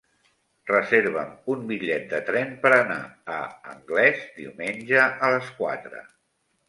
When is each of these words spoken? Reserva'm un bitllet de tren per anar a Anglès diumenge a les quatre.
Reserva'm 0.69 1.35
un 1.55 1.67
bitllet 1.71 2.07
de 2.13 2.21
tren 2.31 2.55
per 2.63 2.71
anar 2.77 2.97
a 3.37 3.37
Anglès 3.75 4.25
diumenge 4.41 5.05
a 5.05 5.31
les 5.35 5.53
quatre. 5.61 6.03